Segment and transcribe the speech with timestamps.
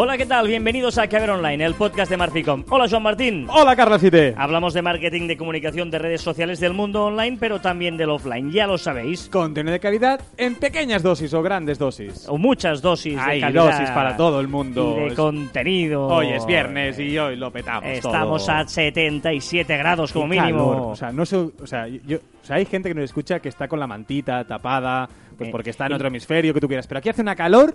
[0.00, 0.46] Hola, ¿qué tal?
[0.46, 2.62] Bienvenidos a Caber Online, el podcast de Marficom.
[2.68, 3.48] Hola, Joan Martín.
[3.50, 4.32] Hola, Carla Cite.
[4.38, 8.52] Hablamos de marketing, de comunicación, de redes sociales del mundo online, pero también del offline,
[8.52, 9.28] ya lo sabéis.
[9.28, 12.28] Contenido de calidad en pequeñas dosis o grandes dosis.
[12.28, 13.64] O muchas dosis Hay de calidad.
[13.72, 14.94] dosis para todo el mundo.
[14.98, 16.06] Y de Es- contenido.
[16.06, 18.54] Hoy es viernes y hoy lo petamos Estamos todo.
[18.56, 20.70] a 77 grados como Qué mínimo.
[20.70, 20.92] calor.
[20.92, 23.48] O sea, no sé, o sea, yo, o sea, hay gente que nos escucha que
[23.48, 26.86] está con la mantita tapada, pues Eh, porque está en otro hemisferio que tú quieras,
[26.86, 27.74] pero aquí hace una calor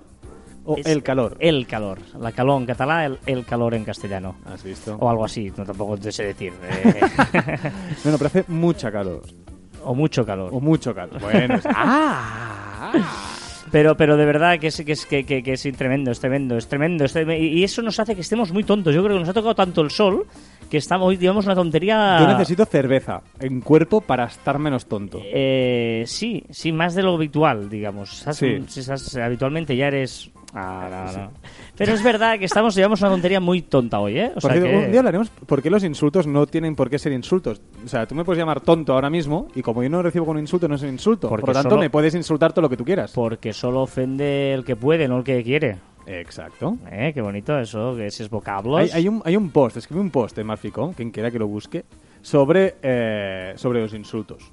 [0.66, 1.36] o Es el calor.
[1.40, 2.00] El calor.
[2.20, 4.36] La calor en catalán, el, el calor en castellano.
[4.46, 4.96] ¿Has visto?
[5.00, 6.54] O algo así, no tampoco te sé decir.
[6.64, 7.02] eh,
[8.06, 9.22] No, no, pero hace mucha calor.
[9.84, 10.50] o mucho calor.
[10.54, 11.20] O mucho calor.
[11.20, 12.92] Bueno, es- ¡Ah!
[13.72, 16.56] Pero, pero de verdad que es, que es, que, que- que es tremendo, es tremendo,
[16.58, 17.06] es tremendo.
[17.06, 17.44] es tremendo.
[17.44, 18.94] Y eso nos hace que estemos muy tontos.
[18.94, 20.28] Yo creo que nos ha tocado tanto el sol
[20.70, 22.18] que estamos hoy, digamos, una tontería.
[22.20, 25.20] Yo necesito cerveza en cuerpo para estar menos tonto.
[25.24, 28.24] Eh, sí, sí, más de lo habitual, digamos.
[28.34, 28.64] Sí.
[29.20, 30.30] habitualmente ya eres.
[30.56, 31.32] Ah, no, no.
[31.76, 34.28] Pero es verdad que estamos, llevamos una tontería muy tonta hoy, ¿eh?
[34.30, 36.90] O Por sea cierto, que- Un día hablaremos por qué los insultos no tienen por
[36.92, 37.60] qué ser insultos.
[37.84, 40.36] O sea, tú me puedes llamar tonto ahora mismo y como yo no recibo con
[40.38, 41.28] un insulto, no es un insulto.
[41.28, 43.12] Porque por lo tanto, solo- me puedes insultar todo lo que tú quieras.
[43.14, 45.78] Porque solo ofende el que puede, no el que quiere.
[46.06, 46.78] Exacto.
[46.92, 47.12] ¿Eh?
[47.16, 48.80] Qué bonito eso, que esos vocablos.
[48.80, 51.48] Hay, hay un, hay un post, escribí un post en Marficom, quien quiera que lo
[51.48, 51.86] busque,
[52.22, 54.52] sobre, eh, sobre los insultos.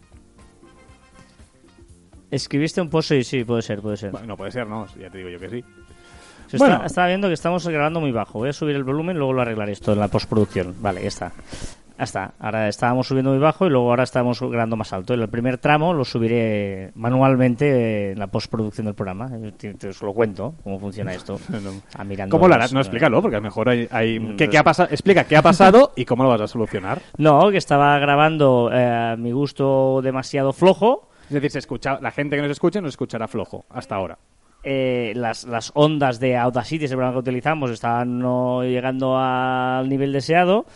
[2.31, 4.13] Escribiste un post, sí, sí, puede ser, puede ser.
[4.13, 5.65] Bueno, no puede ser, no, ya te digo yo que sí.
[6.51, 6.75] Se Bueno.
[6.77, 8.39] está- estaba viendo que estamos grabando muy bajo.
[8.41, 10.75] Voy a subir el volumen, luego lo arreglaré esto en la postproducción.
[10.81, 11.33] Vale, ya está.
[11.97, 12.33] Ya está.
[12.41, 15.13] Ahora estábamos subiendo muy bajo y luego ahora estamos grabando más alto.
[15.13, 19.29] El primer tramo lo subiré manualmente en la postproducción del programa.
[19.35, 21.39] Eh, Te, te os lo cuento cómo funciona esto.
[21.95, 22.73] Ah, mirando ¿Cómo lo harás?
[22.73, 23.87] No, explícalo, porque a lo mejor hay...
[23.91, 24.89] hay- Mm, ¿qué, qué ha pasado?
[24.91, 27.01] Explica qué ha pasado y cómo lo vas a solucionar.
[27.19, 31.09] No, que estaba grabando eh, a mi gusto demasiado flojo.
[31.29, 34.17] Es decir, se escucha, la gente que nos escuche nos escuchará flojo, hasta ahora.
[34.63, 40.13] Eh, las, las ondas de Audacity, ese programa que utilizamos, estaban no llegando al nivel
[40.13, 40.67] deseado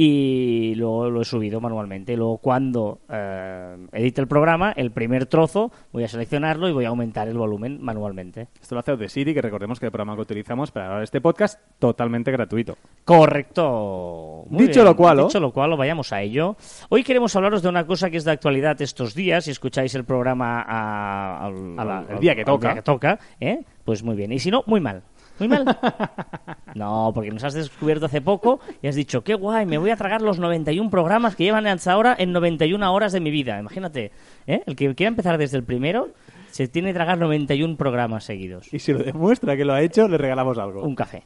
[0.00, 2.16] y luego lo he subido manualmente.
[2.16, 6.90] Luego cuando eh, edite el programa, el primer trozo, voy a seleccionarlo y voy a
[6.90, 8.46] aumentar el volumen manualmente.
[8.62, 11.58] Esto lo hace Audacity, que recordemos que el programa que utilizamos para grabar este podcast
[11.80, 12.76] totalmente gratuito.
[13.04, 14.44] Correcto.
[14.50, 14.84] Muy Dicho bien.
[14.84, 15.24] lo cual, ¿o?
[15.26, 16.56] Dicho lo cual, vayamos a ello.
[16.90, 19.46] Hoy queremos hablaros de una cosa que es de actualidad estos días.
[19.46, 22.72] Si escucháis el programa a- la- el día que toca.
[22.74, 23.64] que toca, ¿eh?
[23.84, 24.30] pues muy bien.
[24.30, 25.02] Y si no, muy mal.
[25.38, 25.64] Muy mal.
[26.74, 29.96] No, porque nos has descubierto hace poco y has dicho, qué guay, me voy a
[29.96, 33.58] tragar los 91 programas que llevan hasta ahora en 91 horas de mi vida.
[33.58, 34.12] Imagínate,
[34.46, 34.62] ¿eh?
[34.66, 36.10] el que quiera empezar desde el primero
[36.50, 40.06] se tiene que tragar 91 programas seguidos Y si lo demuestra que lo ha hecho,
[40.08, 40.82] le regalamos algo.
[40.82, 41.24] un café.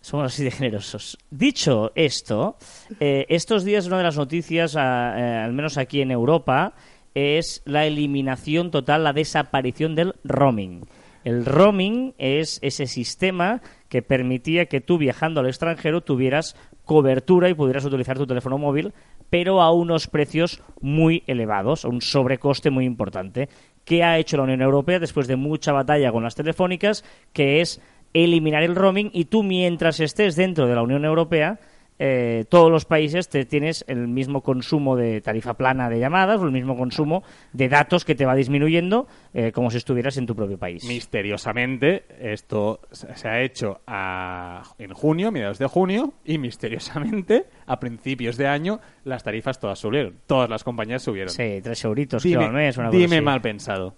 [0.00, 1.18] Somos así de generosos.
[1.30, 2.56] Dicho esto,
[3.00, 6.72] eh, estos días una de las noticias, a- eh, al menos aquí en Europa,
[7.14, 10.82] es la eliminación total, la desaparición del roaming.
[11.24, 16.54] El roaming es ese sistema que permitía que tú viajando al extranjero tuvieras
[16.84, 18.92] cobertura y pudieras utilizar tu teléfono móvil,
[19.30, 23.48] pero a unos precios muy elevados, a un sobrecoste muy importante.
[23.86, 27.04] ¿Qué ha hecho la Unión Europea después de mucha batalla con las telefónicas?
[27.32, 27.80] Que es
[28.12, 31.58] eliminar el roaming y tú mientras estés dentro de la Unión Europea
[31.98, 36.44] eh, todos los países te tienes el mismo consumo de tarifa plana de llamadas o
[36.44, 37.22] el mismo consumo
[37.52, 40.84] de datos que te va disminuyendo eh, como si estuvieras en tu propio país.
[40.84, 48.36] Misteriosamente, esto se ha hecho a- en junio, mediados de junio, y misteriosamente, a principios
[48.36, 50.14] de año, las tarifas todas subieron.
[50.26, 51.30] Todas las compañías subieron.
[51.32, 53.24] Sí, tres euritos dime creo, al mes, una cosa así.
[53.24, 53.94] mal pensado.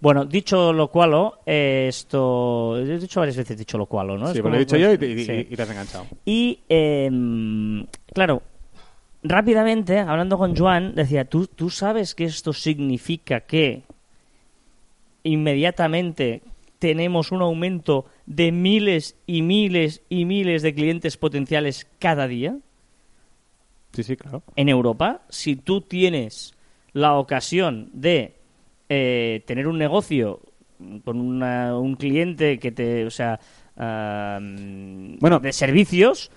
[0.00, 2.76] Bueno, dicho lo cual, eh, esto...
[2.78, 4.26] He dicho varias veces dicho lo cual, ¿no?
[4.26, 5.46] sí, Es pues lo he dicho yo y, te- y- Sí.
[5.50, 6.06] y te has enganchado.
[6.26, 8.42] Y, em, claro,
[9.22, 13.82] rápidamente, hablando con Joan, decía, ¿tú, tú sabes que esto significa que
[15.22, 16.42] inmediatamente
[16.78, 22.58] tenemos un aumento de miles y miles y miles de clientes potenciales cada día
[23.92, 24.42] Sí, sí, claro.
[24.56, 25.22] en Europa?
[25.30, 26.52] Si tú tienes
[26.92, 28.34] la ocasión de
[28.88, 30.40] eh, tener un negocio
[31.04, 33.38] con una- un cliente que te, o sea,
[35.20, 35.40] Bueno.
[35.40, 36.30] de servicios,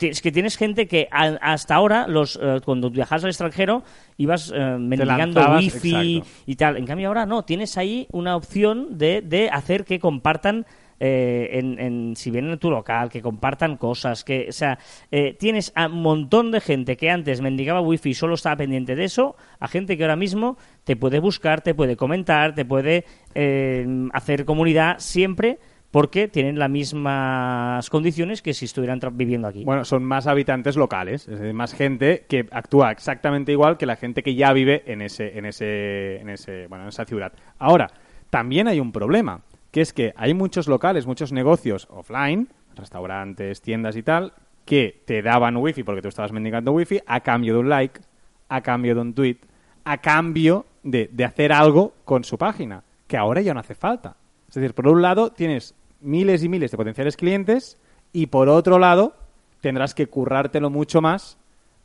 [0.00, 3.82] es que tienes gente que a- hasta ahora, los eh, cuando viajas al extranjero,
[4.16, 6.42] ibas eh, mendigando wifi exacto.
[6.46, 6.76] y tal.
[6.78, 10.64] En cambio ahora no, tienes ahí una opción de, de hacer que compartan
[11.00, 14.78] eh, en, en- si vienen a tu local, que compartan cosas, que, o sea,
[15.10, 18.96] eh, tienes a un montón de gente que antes mendigaba wifi y solo estaba pendiente
[18.96, 23.04] de eso, a gente que ahora mismo te puede buscar, te puede comentar, te puede
[23.34, 25.58] eh, hacer comunidad siempre
[25.90, 29.64] porque tienen las mismas condiciones que si estuvieran viviendo aquí.
[29.64, 33.96] Bueno, son más habitantes locales, es decir, más gente que actúa exactamente igual que la
[33.96, 37.32] gente que ya vive en ese, en ese, en ese, bueno, en esa ciudad.
[37.58, 37.88] Ahora,
[38.28, 39.40] también hay un problema,
[39.70, 44.32] que es que hay muchos locales, muchos negocios offline, restaurantes, tiendas y tal,
[44.64, 48.00] que te daban wifi porque tú estabas mendigando wifi a cambio de un like,
[48.48, 49.38] a cambio de un tweet,
[49.84, 54.16] a cambio de, de hacer algo con su página, que ahora ya no hace falta.
[54.48, 57.78] Es decir, por un lado tienes miles y miles de potenciales clientes
[58.12, 59.14] y por otro lado
[59.60, 61.38] tendrás que currártelo mucho más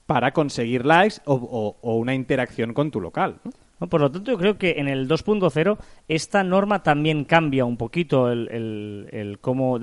[0.05, 3.39] para conseguir likes o, una interacción con tu local.
[3.89, 8.31] Por lo tanto, yo creo que en el 2.0 esta norma también cambia un poquito
[8.31, 9.79] el, el- el cómo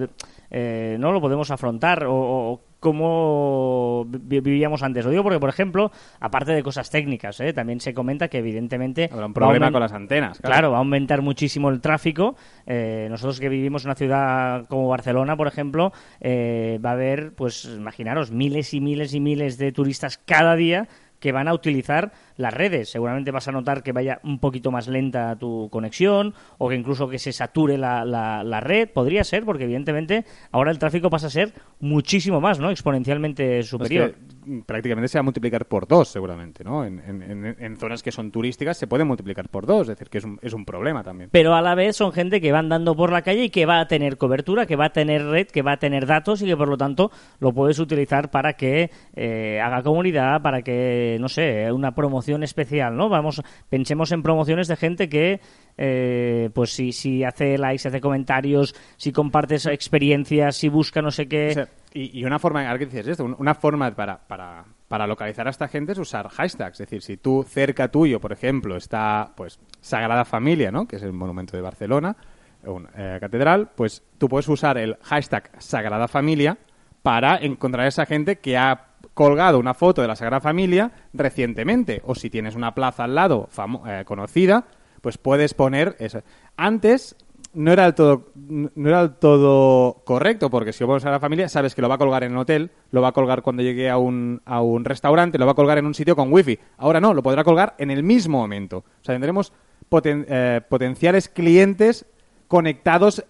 [0.51, 5.05] eh, no lo podemos afrontar o, o cómo vi- vivíamos antes.
[5.05, 5.91] Lo digo porque, por ejemplo,
[6.21, 7.53] aparte de cosas técnicas, ¿eh?
[7.53, 10.39] también se comenta que evidentemente Habrá un problema con las antenas.
[10.41, 12.37] Claro, va a aumentar muchísimo el tráfico.
[12.67, 17.33] Eh, nosotros que vivimos en una ciudad como Barcelona, por ejemplo, eh, va a haber,
[17.35, 20.87] pues, imaginaros, miles y miles y miles de turistas cada día
[21.21, 22.89] que van a utilizar las redes.
[22.89, 27.07] Seguramente vas a notar que vaya un poquito más lenta tu conexión o que incluso
[27.09, 28.89] que se sature la, la- la red.
[28.89, 32.71] Podría ser, porque evidentemente ahora el tráfico pasa a ser muchísimo más, ¿no?
[32.71, 34.15] Exponencialmente Es superior.
[34.15, 36.85] que, prácticamente se va a multiplicar por dos, seguramente, ¿no?
[36.85, 40.09] En, en- en- en zonas que son turísticas se puede multiplicar por dos, es decir,
[40.09, 41.29] que es un, es un problema también.
[41.33, 43.81] pero a la vez son gente que va andando por la calle y que va
[43.81, 46.57] a tener cobertura, que va a tener red, que va a tener datos y que
[46.57, 51.71] por lo tanto lo puedes utilizar para que eh, haga comunidad, para que, no sé,
[51.73, 53.09] una promoción especial, ¿no?
[53.09, 55.41] Vamos, pensemos en promociones de gente que,
[55.77, 61.29] eh, pues si, si hace likes, hace comentarios, si compartes experiencias, si busca no sé
[61.29, 61.67] qué.
[61.95, 65.69] Y, y una forma, dices esto, un- una forma para, para, para localizar a esta
[65.69, 66.81] gente es usar hashtags.
[66.81, 70.87] Es decir, si tú cerca tuyo, por ejemplo, está pues Sagrada Familia, ¿no?
[70.87, 72.17] que es el monumento de Barcelona,
[72.65, 76.59] una eh, catedral, pues tú puedes usar el hashtag Sagrada Familia
[77.03, 78.88] para encontrar a esa gente que ha
[79.19, 82.01] colgado una foto de la Sagrada Familia recientemente.
[82.05, 83.49] O si tienes una plaza al lado
[83.87, 84.65] eh, conocida,
[85.01, 86.23] pues puedes poner eso.
[86.57, 87.17] Antes
[87.55, 91.19] no era del todo no era del todo correcto porque si lo pones a la
[91.19, 93.63] familia sabes que lo va a colgar en un hotel lo va a colgar cuando
[93.63, 96.59] llegue a un, a un restaurante lo va a colgar en un sitio con wifi
[96.77, 99.55] ahora no lo podrá colgar en el mismo momento o sea tendremos
[99.91, 102.05] poten- eh, potenciales clientes
[102.49, 103.25] conectados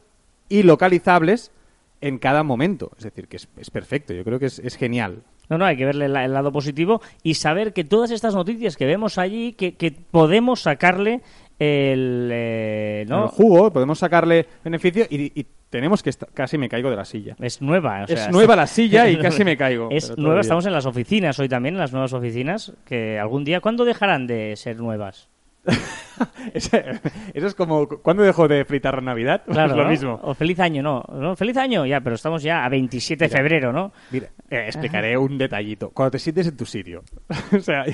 [0.49, 1.52] y localizables
[2.00, 5.22] en cada momento es decir que es, es perfecto yo creo que es, es genial
[5.48, 8.86] No, no, hay que verle el lado positivo y saber que todas estas noticias que
[8.86, 11.22] vemos allí, que, que podemos sacarle
[11.58, 12.28] el...
[12.32, 13.24] eh, ¿no?
[13.24, 17.36] el jugo podemos sacarle beneficio y, y tenemos que casi me caigo de la silla
[17.40, 18.04] Es nueva.
[18.04, 20.86] o sea, es nueva la silla y casi me caigo Es nueva, estamos en las
[20.86, 25.28] oficinas hoy también, en las nuevas oficinas, que algún día, ¿cuándo dejarán de ser nuevas?
[26.55, 29.43] Eso es como cuando dejó de fritar la Navidad.
[29.58, 29.90] Claro, es lo ¿no?
[29.90, 30.20] mismo.
[30.22, 31.37] O feliz año, no, no.
[31.37, 33.93] Feliz año, ya, pero estamos ya a 27 de febrero, ¿no?
[34.10, 35.90] Mira, eh, explicaré un detallito.
[35.90, 37.02] Cuando te sientes en tu sitio.
[37.56, 37.84] o sea,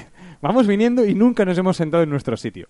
[0.41, 2.69] vamos viniendo y nunca nos hemos sentado en nuestro sitio.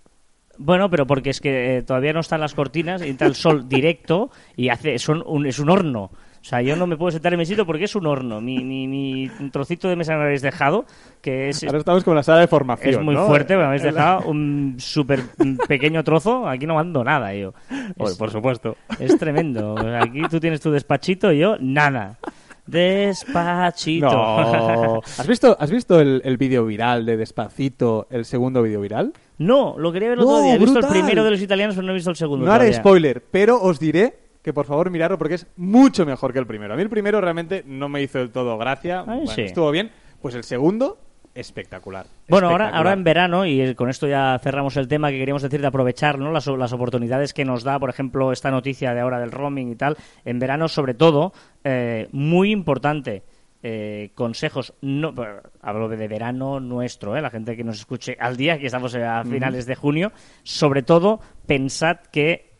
[0.56, 3.68] Bueno, pero porque es que eh, todavía no están las cortinas y entra el sol
[3.68, 6.10] directo y hace son un, es un horno.
[6.44, 8.38] O sea, yo no me puedo sentar en mi sitio porque es un horno.
[8.42, 10.84] Mi, mi, mi trocito de mesa me habéis dejado,
[11.22, 12.94] que es, Ahora estamos con la sala de formación.
[12.96, 13.26] es muy ¿no?
[13.26, 15.20] fuerte, me habéis dejado un súper
[15.66, 16.46] pequeño trozo.
[16.46, 17.54] Aquí no mando nada, yo.
[17.96, 18.76] Oye, Es- por supuesto.
[19.00, 19.74] Es tremendo.
[19.98, 22.18] Aquí tú tienes tu despachito y yo nada.
[22.66, 24.06] Despachito.
[24.10, 25.00] No.
[25.18, 29.12] ¿Has visto, has visto el, el vídeo viral de Despacito, el segundo vídeo viral?
[29.38, 30.54] No, lo quería ver el No, otro día.
[30.54, 32.44] He visto el primero de los italianos, pero no he visto el segundo.
[32.46, 36.38] No haré spoiler, pero os diré que por favor mirarlo porque es mucho mejor que
[36.38, 36.74] el primero.
[36.74, 39.00] A mí el primero realmente no me hizo del todo gracia.
[39.00, 39.40] Ay, Bueno, sí.
[39.42, 39.90] Estuvo bien.
[40.20, 40.98] Pues el segundo,
[41.34, 42.06] espectacular.
[42.28, 42.74] Bueno, ahora, Espectacular.
[42.86, 46.18] ahora en verano, y con esto ya cerramos el tema que queríamos decir de aprovechar
[46.18, 46.30] ¿no?
[46.30, 49.76] las, las oportunidades que nos da, por ejemplo, esta noticia de ahora del roaming y
[49.76, 49.96] tal.
[50.24, 51.32] En verano, sobre todo,
[51.64, 53.22] eh, muy importante.
[53.62, 55.14] eh, consejos, no,
[55.62, 57.22] hablo de verano nuestro, ¿eh?
[57.22, 61.18] la gente que nos escuche al día, que estamos a finales de junio, sobre todo
[61.46, 62.50] pensad que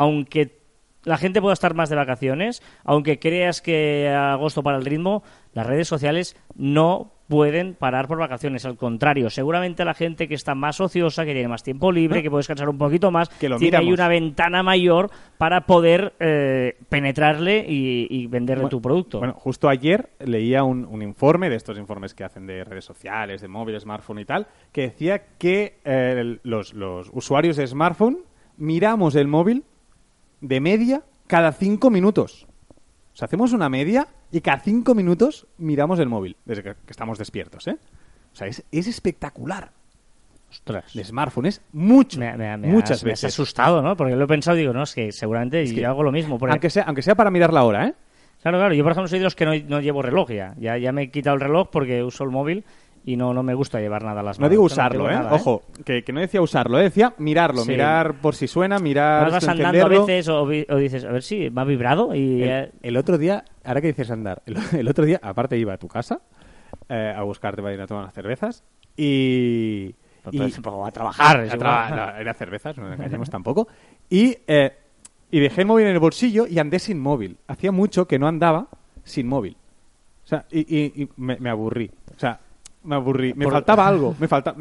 [0.00, 0.58] aunque
[1.04, 5.66] la gente pueda estar más de vacaciones, aunque creas que agosto para el ritmo, las
[5.66, 8.64] redes sociales no pueden parar por vacaciones.
[8.64, 12.30] Al contrario, seguramente la gente que está más ociosa, que tiene más tiempo libre, que
[12.30, 16.76] puede descansar un poquito más, Que lo tiene ahí una ventana mayor para poder eh,
[16.88, 19.18] penetrarle y, y venderle tu producto.
[19.18, 23.42] Bueno, justo ayer leía un, un informe de estos informes que hacen de redes sociales,
[23.42, 28.18] de móviles, smartphone y tal, que decía que eh, los, los usuarios de smartphone
[28.56, 29.64] miramos el móvil
[30.40, 32.46] de media cada cinco minutos.
[33.12, 36.90] O sea, hacemos una media y cada cinco minutos miramos el móvil desde que, que
[36.90, 37.76] estamos despiertos, ¿eh?
[38.32, 39.72] O sea, es, es espectacular.
[40.50, 40.92] Ostras.
[40.94, 43.34] De smartphone es mucho, Me, me- me muchas has, me has veces.
[43.34, 43.96] asustado, ¿no?
[43.96, 46.10] Porque lo he pensado y digo, no, es que seguramente Es que- yo hago lo
[46.12, 46.38] mismo.
[46.38, 47.94] porque- Aunque sea, aunque sea para mirar la hora, ¿eh?
[48.42, 48.74] Claro, claro.
[48.74, 50.54] Yo, por ejemplo, soy de los que no, no llevo reloj ya.
[50.58, 50.76] ya.
[50.78, 52.64] Ya me he quitado el reloj porque uso el móvil
[53.04, 54.50] y no, no me gusta llevar nada a las No manos.
[54.50, 55.14] digo Yo usarlo, ¿eh?
[55.14, 56.82] nada, Ojo, que, que no decía usarlo, ¿eh?
[56.84, 57.70] decía mirarlo, Sí.
[57.70, 61.22] mirar por si suena, mirar Vas, andando a veces o, vi- o dices, a ver
[61.22, 62.42] si me ha vibrado y...
[62.42, 65.72] El, eh, el otro día, ahora que dices andar, el, el otro día, aparte iba
[65.72, 66.20] a tu casa
[66.88, 68.64] eh, a buscarte para ir a tomar unas cervezas
[68.96, 69.94] y...
[70.30, 71.40] y- a trabajar.
[71.40, 73.66] a tra- no, era cervezas, no nos engañemos tampoco.
[74.10, 74.72] Y, eh,
[75.30, 77.38] y dejé el móvil en el bolsillo y andé sin móvil.
[77.48, 78.68] Hacía mucho que no andaba
[79.04, 79.56] sin móvil.
[80.24, 81.90] O sea, y, y- y me, me aburrí.
[82.14, 82.38] O sea,
[82.84, 83.34] me aburrí.
[83.34, 84.14] Me Por- faltaba algo.
[84.18, 84.54] Me falta...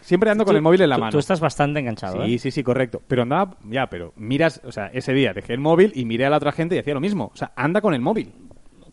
[0.00, 1.12] Siempre ando con el móvil en la tú- mano.
[1.12, 2.38] Tú estás bastante enganchado, Sí, ¿eh?
[2.38, 3.00] sí, sí, correcto.
[3.08, 6.30] Pero andaba, ya, pero miras, o sea, ese día dejé el móvil y miré a
[6.30, 7.30] la otra gente y decía lo mismo.
[7.32, 8.30] O sea, anda con el móvil.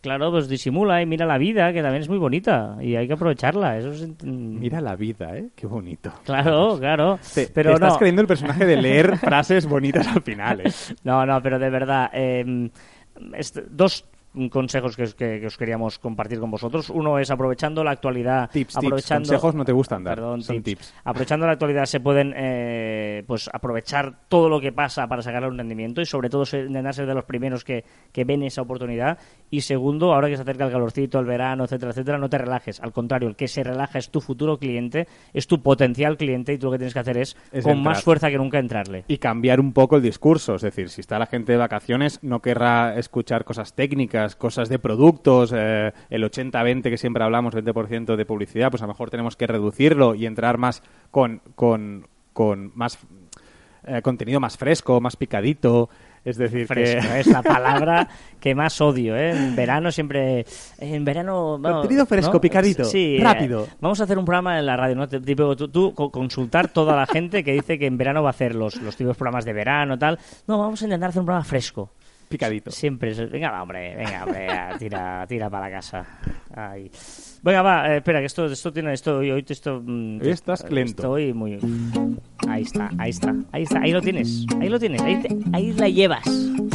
[0.00, 3.12] Claro, pues disimula y mira la vida, que también es muy bonita y hay que
[3.12, 3.76] aprovecharla.
[3.78, 4.08] Eso es...
[4.24, 5.50] Mira la vida, ¿eh?
[5.54, 6.10] Qué bonito.
[6.24, 7.18] Claro, claro.
[7.34, 7.98] Te, pero te estás no.
[7.98, 10.72] creyendo el personaje de leer frases bonitas al final, ¿eh?
[11.04, 12.70] No, no, pero de verdad, eh,
[13.34, 14.06] este- dos
[14.50, 16.90] consejos que, os- que- que os queríamos compartir con vosotros.
[16.90, 18.50] Uno es aprovechando la actualidad.
[18.50, 18.76] Tips, tips.
[18.76, 20.64] aprovechando, Consejos no te gustan dar, Perdón, son tips.
[20.88, 20.94] tips.
[21.04, 25.58] Aprovechando la actualidad se pueden eh, pues aprovechar todo lo que pasa para sacarle un
[25.58, 29.18] rendimiento y sobre todo intentar ser de los primeros que, que ven esa oportunidad.
[29.50, 32.80] Y segundo, ahora que se acerca el calorcito, el verano, etcétera, etcétera, no te relajes.
[32.80, 36.58] Al contrario, el que se relaja es tu futuro cliente, es tu potencial cliente y
[36.58, 37.94] tú lo que tienes que hacer es, Es con entrar.
[37.94, 39.04] más fuerza que nunca entrarle.
[39.08, 40.54] y cambiar un poco el discurso.
[40.54, 44.78] Es decir, si está la gente de vacaciones, no querrá escuchar cosas técnicas, cosas de
[44.78, 49.36] productos, eh, el 80-20 que siempre hablamos, 20% de publicidad, pues a lo mejor tenemos
[49.36, 52.98] que reducirlo y entrar más con, con, con más
[53.84, 55.88] eh, contenido más fresco, más picadito.
[56.24, 57.18] Es decir, fresco, que...
[57.20, 59.30] es la palabra que más odio, ¿eh?
[59.30, 60.46] En verano siempre...
[60.78, 61.58] En verano...
[61.58, 63.64] bueno, Contenido fresco, picadito, sí, rápido.
[63.64, 65.08] eh, vamos a hacer un programa en la radio, ¿no?
[65.08, 68.28] Te- Tipo, tú, tú co- consultar toda la gente que dice que en verano va
[68.28, 70.16] a hacer los, los típicos programas de verano tal.
[70.46, 71.90] No, vamos a intentar hacer un programa fresco.
[72.32, 72.70] Picadito.
[72.70, 73.10] Siempre.
[73.12, 76.06] es- Venga, va, hombre, venga, hombre, ya, tira, tira para la casa.
[76.54, 76.90] Ahí.
[77.42, 81.02] Venga, va, eh, espera, que esto, esto tiene esto hoy, esto, mm, Hoy estás lento.
[81.02, 81.58] Estoy muy.
[82.48, 85.72] Ahí está, ahí está, ahí está, ahí lo tienes, ahí lo tienes, ahí, te- ahí
[85.72, 86.24] la llevas.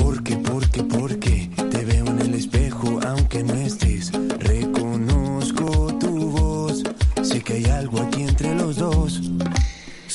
[0.02, 4.12] Porque, porque, porque te veo en el espejo aunque no estés.
[4.40, 6.84] Reconozco tu voz.
[7.22, 9.22] Sé que hay algo aquí entre los dos.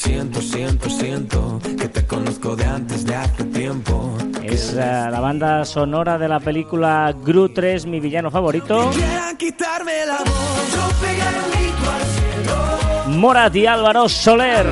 [0.02, 4.12] Siento, siento, siento que te conozco de antes de hace tiempo.
[4.42, 8.90] Es eh, la banda sonora de la película Gru 3, mi villano favorito.
[9.38, 10.72] Quitarme la voz.
[10.72, 13.16] Yo al cielo.
[13.16, 14.66] Morat y Álvaro Soler.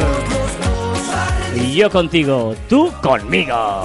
[1.55, 3.85] Y yo contigo, tú conmigo.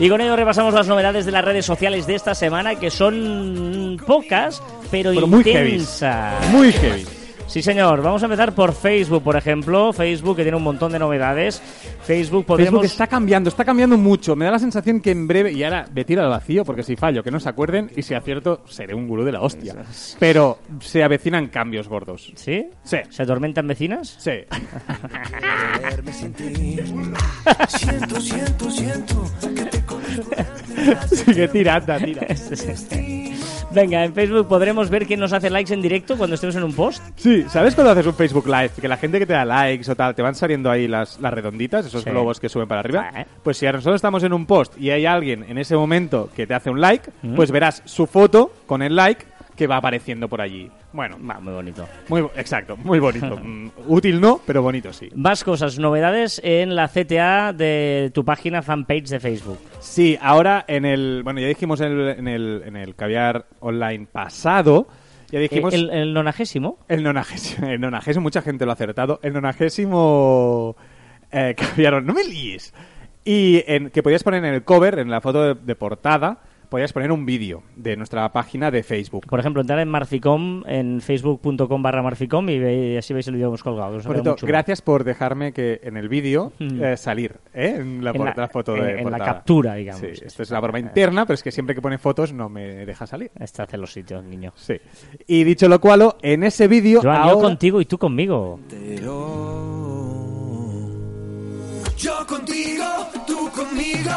[0.00, 4.00] Y con ello repasamos las novedades de las redes sociales de esta semana, que son
[4.06, 4.62] pocas,
[4.92, 5.70] pero, Pero muy heavy.
[5.70, 6.48] intensas.
[6.52, 7.04] Muy heavy.
[7.48, 8.02] Sí, señor.
[8.02, 9.90] Vamos a empezar por Facebook, por ejemplo.
[9.94, 11.62] Facebook, que tiene un montón de novedades.
[12.02, 12.68] Facebook, podemos...
[12.68, 14.36] Facebook está cambiando, está cambiando mucho.
[14.36, 16.94] Me da la sensación que en breve, y ahora me tiro al vacío, porque si
[16.94, 19.76] fallo, que no se acuerden, y si acierto, seré un gurú de la hostia.
[20.18, 22.32] Pero se avecinan cambios gordos.
[22.36, 22.66] ¿Sí?
[22.84, 22.98] Sí.
[23.08, 24.14] ¿Se atormentan vecinas?
[24.18, 24.30] Sí.
[27.68, 29.78] Siento, siento, siento que te.
[31.10, 32.26] Sigue tirando, tira.
[33.70, 36.72] Venga, en Facebook podremos ver quién nos hace likes en directo cuando estemos en un
[36.72, 37.02] post.
[37.16, 38.70] Sí, ¿sabes cuando haces un Facebook Live?
[38.80, 41.32] Que la gente que te da likes o tal, te van saliendo ahí las, las
[41.34, 42.10] redonditas, esos Sí.
[42.10, 43.10] globos que suben para arriba.
[43.12, 43.26] Ah, ¿eh?
[43.42, 46.54] Pues si nosotros estamos en un post y hay alguien en ese momento que te
[46.54, 47.34] hace un like, Mm.
[47.34, 49.26] pues verás su foto con el like
[49.58, 50.70] que va apareciendo por allí.
[50.92, 51.88] Bueno, Va, muy bonito.
[52.08, 53.36] muy exacto, muy bonito.
[53.48, 55.08] Mm, Útil no, pero bonito sí.
[55.14, 59.58] Más cosas, novedades en la CTA de tu página fanpage de Facebook.
[59.80, 61.22] Sí, ahora en el.
[61.24, 64.86] Bueno, ya dijimos en el, en el, en el caviar online pasado.
[65.30, 65.74] Ya dijimos.
[65.74, 66.78] Eh, el, el nonagésimo.
[66.88, 69.18] El nonagésimo, el nonagésimo, mucha gente lo ha acertado.
[69.22, 70.76] El nonagésimo
[71.32, 71.56] eh,
[72.02, 72.72] no me líes.
[73.24, 76.38] Y en, que podías poner en el cover, en la foto de, de portada,
[76.68, 79.26] podías poner un vídeo de nuestra página de Facebook.
[79.26, 83.34] Por ejemplo, entrar en Marficom, en facebook.com barra Marficom y, ve- y así veis el
[83.34, 83.98] vídeo que hemos colgado.
[84.00, 86.82] Por cierto, gracias por dejarme que en el vídeo Mm.
[86.82, 87.76] eh, salir ¿eh?
[87.78, 90.00] en la, En por- la- la foto en- de en la captura, digamos.
[90.00, 92.84] Sí, esto es la broma interna, pero es que siempre que pone fotos no me
[92.86, 93.30] deja salir.
[93.38, 94.52] Está hace los sitios, niño.
[94.56, 94.74] Sí.
[95.26, 98.60] Y dicho lo cual, en ese vídeo Joan, yo ahora- contigo y tú conmigo.
[101.96, 102.84] Yo contigo,
[103.26, 104.10] tú conmigo.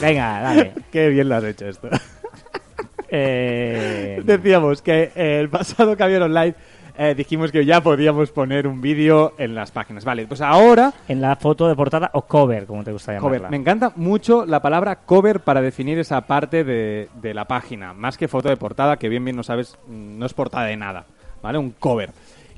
[0.00, 0.72] Venga, dale.
[0.92, 1.88] Qué bien lo has hecho esto.
[3.10, 6.54] Eh, Decíamos que eh, el pasado Caviar Online
[6.98, 10.04] eh, dijimos que ya podíamos poner un vídeo en las páginas.
[10.04, 13.38] Vale, pues ahora, en la foto de portada o cover, como te gusta llamarla.
[13.38, 13.50] cover.
[13.50, 17.94] Me encanta mucho la palabra cover para definir esa parte de, de la página.
[17.94, 21.06] Más que foto de portada, que bien bien no sabes, no es portada de nada.
[21.42, 21.56] ¿Vale?
[21.56, 22.10] Un cover.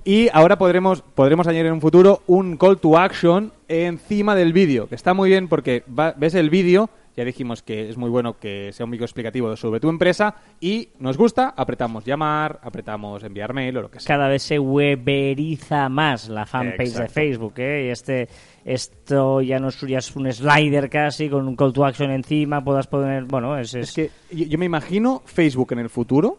[0.03, 4.89] Y ahora podremos, podremos añadir en un futuro un call to action encima del vídeo,
[4.89, 8.39] que está muy bien porque va- ves el vídeo ya dijimos que es muy bueno
[8.39, 13.53] que sea un vídeo explicativo sobre tu empresa y nos gusta, apretamos llamar, apretamos enviar
[13.53, 14.15] mail o lo que sea.
[14.17, 17.09] Cada vez se weberiza más la fanpage de.
[17.09, 17.87] Facebook, ¿eh?
[17.87, 18.29] Y este,
[18.65, 22.63] esto ya no es, ya es un slider casi con un call to action encima,
[22.63, 26.39] puedas poner, bueno, es, es- Es que yo, yo me imagino Facebook en el futuro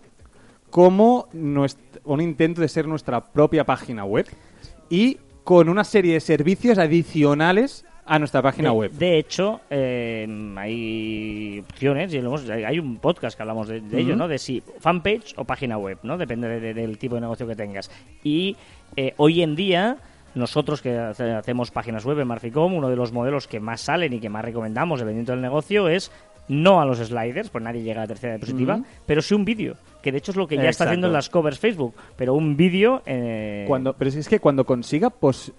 [0.70, 4.26] como un intento de ser nuestra propia página web
[4.90, 8.92] y con una serie de servicios adicionales a nuestra página de, web.
[8.92, 10.28] de hecho, eh,
[10.58, 14.16] hay opciones, y hemos- hay un podcast que hablamos de, de ello.
[14.16, 14.28] ¿no?
[14.28, 16.18] De si fanpage o página web, ¿no?
[16.18, 17.90] Depende de- de- del tipo de negocio que tengas.
[18.24, 18.56] Y
[18.96, 19.98] eh, hoy en día,
[20.36, 24.14] nosotros que hace- hacemos páginas web en Marficom, uno de los modelos que más salen
[24.14, 26.12] y que más recomendamos, dependiendo del negocio, es
[26.48, 29.76] no a los sliders, pues nadie llega a la tercera diapositiva, pero sí un vídeo,
[30.02, 32.58] que de hecho es lo que ya está haciendo en las covers Facebook, pero un
[32.58, 33.02] vídeo...
[33.06, 35.54] eh, Cuando, pero es que cuando consiga pos-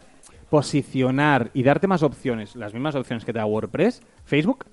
[0.52, 4.66] posicionar y darte más opciones, las mismas opciones que te da WordPress, Facebook,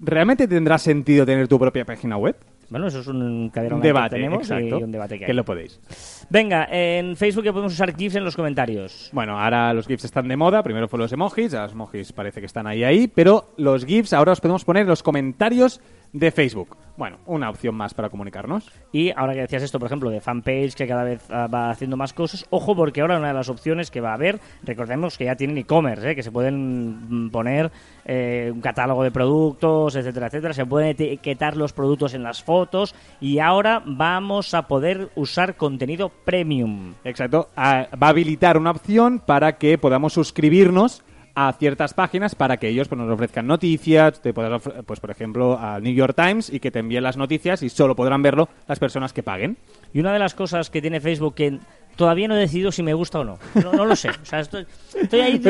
[0.00, 2.34] ¿realmente tendrá sentido tener tu propia página web?
[2.68, 4.80] Bueno, eso es un Un que debate, tenemos exacto.
[4.80, 5.28] y un debate que hay.
[5.28, 6.19] que lo podéis.
[6.30, 9.10] Venga, en Facebook ya podemos usar GIFs en los comentarios.
[9.12, 10.62] Bueno, ahora los GIFs están de moda.
[10.62, 11.52] Primero fueron los emojis.
[11.52, 13.08] Los emojis parece que están ahí, ahí.
[13.08, 15.80] Pero los GIFs ahora los podemos poner en los comentarios
[16.12, 16.76] de Facebook.
[16.96, 18.70] Bueno, una opción más para comunicarnos.
[18.92, 21.96] Y ahora que decías esto, por ejemplo, de fanpage, que cada vez ah, va haciendo
[21.96, 25.24] más cosas, ojo porque ahora una de las opciones que va a haber, recordemos que
[25.24, 26.14] ya tienen e-commerce, ¿eh?
[26.14, 27.70] que se pueden mm, poner
[28.04, 32.94] eh, un catálogo de productos, etcétera, etcétera, se pueden etiquetar los productos en las fotos
[33.20, 36.94] y ahora vamos a poder usar contenido premium.
[37.04, 37.48] Exacto.
[37.56, 41.02] Ah, va a habilitar una opción para que podamos suscribirnos
[41.34, 45.58] a ciertas páginas para que ellos pues, nos ofrezcan noticias, te puedas pues por ejemplo
[45.58, 48.78] al New York Times y que te envíen las noticias y solo podrán verlo las
[48.78, 49.56] personas que paguen.
[49.92, 51.58] Y una de las cosas que tiene Facebook que
[51.96, 53.38] todavía no he decidido si me gusta o no.
[53.62, 54.08] No, no lo sé.
[54.10, 54.66] O sea, estoy,
[55.00, 55.40] estoy ahí,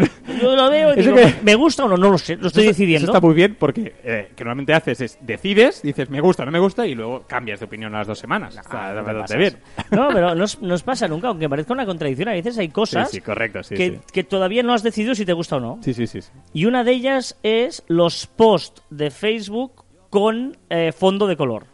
[0.43, 1.97] yo lo veo y Eso digo, que- ¿me gusta o no?
[1.97, 3.05] No lo sé, lo estoy Eso- decidiendo.
[3.05, 6.51] Eso está muy bien porque eh, que normalmente haces es decides, dices me gusta, no
[6.51, 8.57] me gusta y luego cambias de opinión a las dos semanas.
[8.57, 9.57] Está No bastante bien.
[9.91, 12.29] No, pero no os, no os pasa nunca, aunque parezca una contradicción.
[12.29, 15.25] A veces hay cosas Sí, sí, correcto, sí, que, que todavía no has decidido si
[15.25, 15.79] te gusta o no.
[15.83, 16.21] Sí, sí, sí.
[16.53, 21.67] Y una de ellas es los posts de Facebook con eh, fondo de color.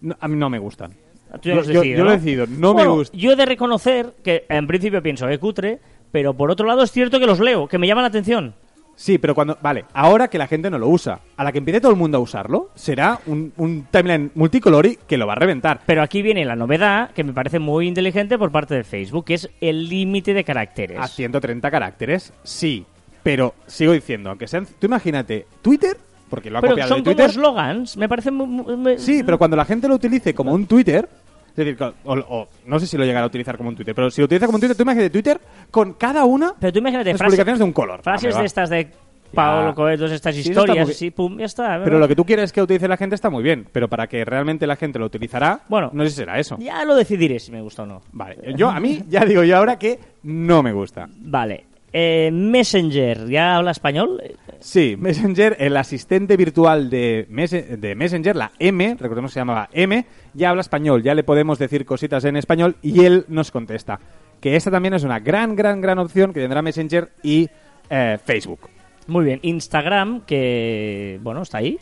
[0.00, 0.94] No, a mí no me gustan.
[1.40, 2.14] Tú Yo- lo has yo- decidido, yo lo ¿no?
[2.14, 3.16] he decidido, no Bueno, me gusta.
[3.16, 5.78] Yo he de reconocer que en principio pienso que cutre,
[6.10, 8.54] pero por otro lado es cierto que los leo, que me llaman la atención.
[8.94, 9.56] Sí, pero cuando.
[9.62, 12.18] Vale, ahora que la gente no lo usa, a la que empiece todo el mundo
[12.18, 15.80] a usarlo, será un, un timeline multicolor y que lo va a reventar.
[15.86, 19.34] Pero aquí viene la novedad que me parece muy inteligente por parte de Facebook, que
[19.34, 20.98] es el límite de caracteres.
[21.00, 22.84] A 130 caracteres, sí.
[23.22, 24.66] Pero sigo diciendo, aunque sean.
[24.78, 25.96] Tú imagínate, Twitter,
[26.28, 27.30] porque lo ha Pero copiado son de como Twitter.
[27.32, 31.08] slogans, me parece muy- Sí, pero cuando la gente lo utilice como un Twitter,
[31.52, 34.10] es decir, o, o- no sé si lo llegará a utilizar como un Twitter, pero
[34.10, 37.10] si lo utiliza como un Twitter, tú imagínate Twitter con cada una Pero tú imagínate
[37.10, 38.02] las frases, publicaciones de un color.
[38.02, 38.88] frases de estas de
[39.34, 41.80] Paolo Coelho, estas Sí, historias, muy- así, pum, ya está.
[41.82, 44.24] Pero lo que tú quieres que utilice la gente está muy bien, pero para que
[44.26, 45.88] realmente la gente lo utilizará, Bueno.
[45.94, 46.58] no sé si será eso.
[46.58, 48.02] Ya lo decidiré si me gusta o no.
[48.12, 51.08] Vale, yo a mí ya digo yo ahora que no me gusta.
[51.18, 51.64] Vale.
[51.92, 54.22] Eh, Messenger, ¿ya habla español?
[54.60, 57.50] Sí, Messenger, el asistente virtual de, Mes-
[57.80, 61.58] de Messenger, la M, recordemos que se llamaba M, ya habla español, ya le podemos
[61.58, 64.00] decir cositas en español y él nos contesta.
[64.40, 67.48] Que esta también es una gran, gran, gran opción que tendrá Messenger y
[67.90, 68.60] eh, Facebook.
[69.06, 69.40] Muy bien.
[69.42, 71.78] Instagram, que, bueno, está ahí.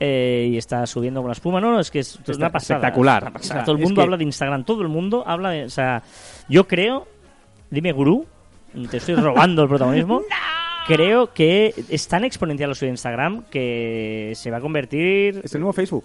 [0.00, 1.60] eh, y está subiendo con la espuma.
[1.60, 2.78] No, no, es que es Está una pasada.
[2.80, 3.22] espectacular.
[3.22, 3.54] es una pasada.
[3.54, 4.64] O sea, todo el es mundo que- habla de Instagram.
[4.64, 5.64] Todo el mundo habla de...
[5.64, 6.02] O sea,
[6.48, 7.06] yo creo...
[7.70, 8.26] Dime, gurú.
[8.90, 10.22] Te estoy robando el protagonismo.
[10.86, 15.40] Creo que es tan exponencial lo suyo de Instagram que se va a convertir...
[15.42, 16.04] Es el nuevo Facebook.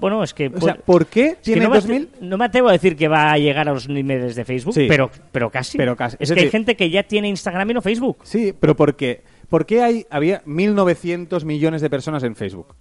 [0.00, 0.46] Bueno, es que...
[0.46, 2.08] O sea, puede- ¿por qué tiene no, me ate- 2000?
[2.22, 4.86] no me atrevo a decir que va a llegar a los niveles de Facebook, Sí.
[4.88, 5.76] pero, pero casi.
[5.76, 6.16] Pero casi.
[6.18, 8.16] Es, Es que hay gente que ya tiene Instagram y no Facebook.
[8.22, 9.22] Sí, pero ¿por qué?
[9.50, 12.74] ¿Por qué hay, había 1.900 millones de personas en Facebook?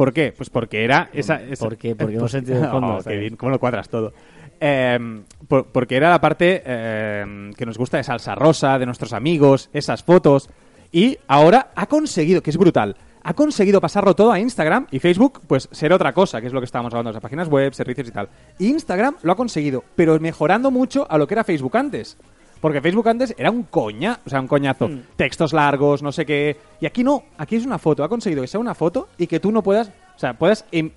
[0.00, 0.32] ¿Por qué?
[0.34, 1.42] Pues porque era esa...
[1.42, 1.94] esa- ¿Por qué?
[1.94, 3.36] Porque hemos sentido de fondo, Oh, qué bien.
[3.36, 4.14] cómo lo cuadras todo.
[4.58, 4.98] Eh,
[5.46, 9.68] por- porque era la parte eh, que nos gusta de salsa rosa, de nuestros amigos,
[9.74, 10.48] esas fotos.
[10.90, 15.42] Y ahora ha conseguido, que es brutal, ha conseguido pasarlo todo a Instagram y Facebook,
[15.46, 18.08] pues será otra cosa, que es lo que estábamos hablando de las páginas web, servicios
[18.08, 18.30] y tal.
[18.58, 22.16] Instagram lo ha conseguido, pero mejorando mucho a lo que era Facebook antes.
[22.60, 24.88] Porque Facebook antes era un coña, o sea, un coñazo.
[24.88, 25.00] Mm.
[25.16, 26.56] Textos largos, no sé qué.
[26.80, 28.04] Y aquí no, aquí es una foto.
[28.04, 30.90] Ha conseguido que sea una foto y que tú no puedas, o sea, puedas, em-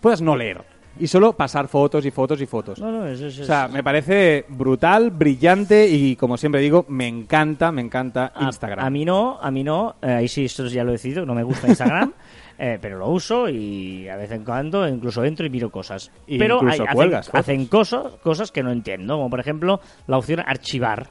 [0.00, 0.62] puedas no leer.
[0.98, 2.78] Y solo pasar fotos y fotos y fotos.
[2.78, 3.38] No, no, eso es...
[3.40, 8.44] O sea, me parece brutal, brillante y como siempre digo, me encanta, me encanta A-
[8.46, 8.84] Instagram.
[8.84, 9.96] A, mí no, a mí no.
[10.00, 12.12] eh, ahí sí, esto ya lo he decidido, no me gusta Instagram.
[12.58, 16.10] eh, pero lo uso y a vez en cuando incluso entro y miro cosas.
[16.26, 16.96] Y pero hay- hacen,
[17.38, 21.08] hacen cosas, cosas que no entiendo, como por ejemplo la opción archivar.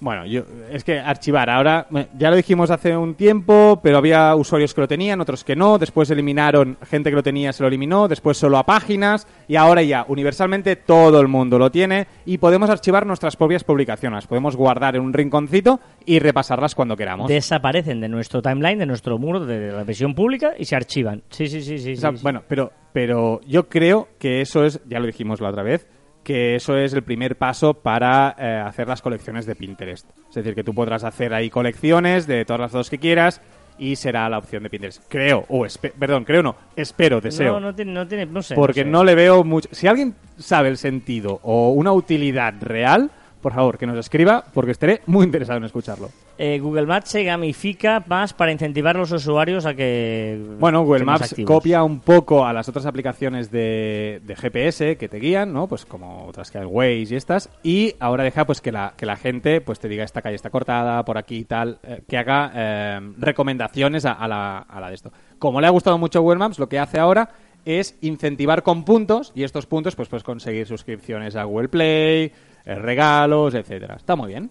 [0.00, 4.72] Bueno, yo, es que archivar, ahora ya lo dijimos hace un tiempo, pero había usuarios
[4.72, 8.06] que lo tenían, otros que no, después eliminaron gente que lo tenía, se lo eliminó,
[8.06, 12.70] después solo a páginas y ahora ya universalmente todo el mundo lo tiene y podemos
[12.70, 17.28] archivar nuestras propias publicaciones, podemos guardar en un rinconcito y repasarlas cuando queramos.
[17.28, 21.22] Desaparecen de nuestro timeline, de nuestro muro de la versión pública y se archivan.
[21.30, 21.92] Sí, sí, sí, sí.
[21.94, 22.22] O sea, sí, sí.
[22.22, 25.86] Bueno, pero, pero yo creo que eso es, ya lo dijimos la otra vez,
[26.28, 30.06] que eso es el primer paso para eh, hacer las colecciones de Pinterest.
[30.28, 33.40] Es decir, que tú podrás hacer ahí colecciones de todas las fotos que quieras
[33.78, 35.02] y será la opción de Pinterest.
[35.08, 35.66] Creo, o
[35.98, 37.54] perdón, creo no, espero, deseo.
[37.54, 38.54] No, no tiene, no tiene, no sé.
[38.56, 38.90] porque sé.
[38.90, 39.70] no le veo mucho.
[39.72, 43.10] Si alguien sabe el sentido o una utilidad real,
[43.40, 46.10] por favor, que nos escriba, porque estaré muy interesado en escucharlo.
[46.38, 50.40] Eh, Google Maps se gamifica más para incentivar a los usuarios a que.
[50.60, 51.48] Bueno, Google Maps activos.
[51.48, 55.66] copia un poco a las otras aplicaciones de, de GPS que te guían, ¿no?
[55.66, 59.06] Pues como otras que hay Waze y estas, y ahora deja pues que la, que
[59.06, 62.16] la gente pues te diga esta calle está cortada, por aquí y tal, eh, que
[62.18, 65.12] haga eh, recomendaciones a, a la, a la de esto.
[65.38, 67.30] Como le ha gustado mucho Google Maps, lo que hace ahora
[67.64, 72.32] es incentivar con puntos, y estos puntos pues puedes conseguir suscripciones a Google Play,
[72.76, 73.96] regalos, etcétera.
[73.96, 74.50] Está muy bien.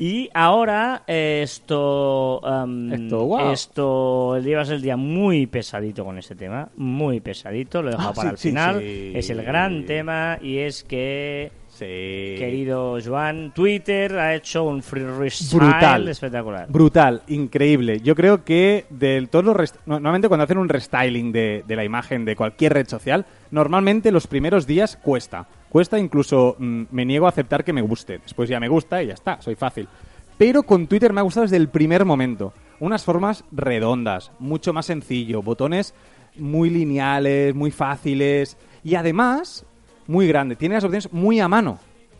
[0.00, 2.40] Y ahora eh, esto.
[2.46, 3.50] am, Esto, wow.
[3.50, 6.68] esto, llevas el día muy pesadito con este tema.
[6.76, 7.82] Muy pesadito.
[7.82, 8.78] Lo he dejado Ah, para sí, el sí, final.
[8.80, 9.12] sí.
[9.16, 10.38] Es el gran tema.
[10.40, 11.50] Y es que.
[11.66, 11.84] Sí.
[11.84, 16.08] Querido Joan, Twitter ha hecho un free restyle Brutal.
[16.08, 16.66] espectacular.
[16.68, 18.00] Brutal, increíble.
[18.00, 22.24] Yo creo que de todos los normalmente cuando hacen un restyling de, de la imagen
[22.24, 25.46] de cualquier red social, normalmente los primeros días cuesta.
[25.68, 28.18] Cuesta incluso mm, me niego a aceptar que me guste.
[28.18, 29.88] Después ya me gusta y ya está, soy fácil.
[30.36, 32.52] Pero con Twitter me ha gustado desde el primer momento.
[32.80, 35.94] Unas formas redondas, mucho más sencillo, botones
[36.36, 39.66] muy lineales, muy fáciles y además
[40.06, 40.56] muy grande.
[40.56, 41.78] Tiene las opciones muy a mano.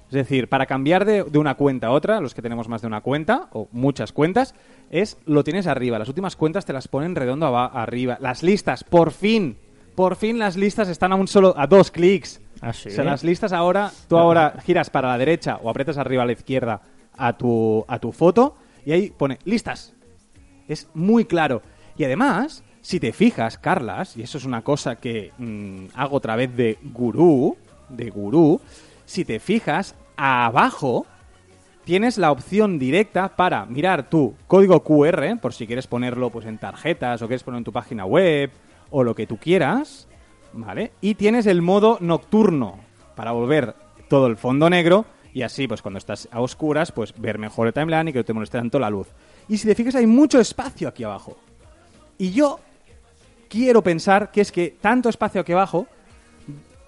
[0.09, 2.87] Es decir, para cambiar de, de una cuenta a otra, los que tenemos más de
[2.87, 4.55] una cuenta o muchas cuentas,
[4.91, 5.99] es lo tienes arriba.
[5.99, 8.17] Las últimas cuentas te las ponen redondo arriba.
[8.21, 9.59] Las listas, por fin,
[9.95, 12.41] por fin las listas están a un solo, a dos clics.
[12.61, 12.89] ¿Ah, sí?
[12.89, 16.27] O sea, las listas ahora, tú ahora giras para la derecha o aprietas arriba a
[16.27, 16.81] la izquierda
[17.17, 19.95] a tu, a tu foto y ahí pone listas.
[20.67, 21.63] Es muy claro.
[21.97, 26.37] Y además, si te fijas, Carlas, y eso es una cosa que mm, hago otra
[26.37, 27.57] vez de gurú,
[27.89, 28.61] de gurú,
[29.05, 31.07] si te fijas, abajo
[31.85, 36.59] tienes la opción directa para mirar tu código QR, por si quieres ponerlo pues en
[36.59, 38.51] tarjetas o quieres ponerlo en tu página web
[38.91, 40.08] o lo que tú quieras,
[40.53, 40.93] ¿vale?
[41.01, 42.79] Y tienes el modo nocturno
[43.15, 43.75] para volver
[44.09, 47.73] todo el fondo negro y así pues cuando estás a oscuras pues ver mejor el
[47.73, 49.09] timeline y que no te moleste tanto la luz.
[49.49, 51.37] Y si te fijas hay mucho espacio aquí abajo.
[52.17, 52.61] Y yo
[53.49, 55.87] quiero pensar que es que tanto espacio aquí abajo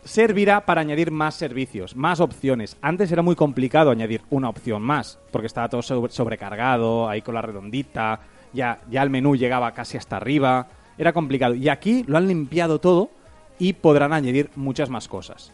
[0.05, 2.77] servirá para añadir más servicios, más opciones.
[2.81, 7.35] Antes era muy complicado añadir una opción más, porque estaba todo sobre- sobrecargado, ahí con
[7.35, 8.21] la redondita,
[8.53, 11.55] ya, ya el menú llegaba casi hasta arriba, era complicado.
[11.55, 13.11] Y aquí lo han limpiado todo
[13.61, 15.53] y podrán añadir muchas más cosas.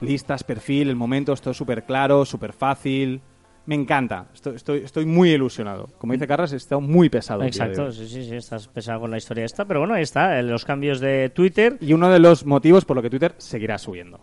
[0.00, 3.20] Listas, perfil, el momento, esto es súper claro, súper fácil.
[3.64, 5.88] Me encanta, estoy, estoy, estoy muy ilusionado.
[5.98, 7.42] Como dice Carras, he estado muy pesado.
[7.42, 10.42] Exacto, sí, sí, sí, estás pesado con la historia esta, pero bueno, ahí está, eh,
[10.44, 11.76] los cambios de Twitter.
[11.80, 14.20] Y uno de los motivos por lo que Twitter seguirá subiendo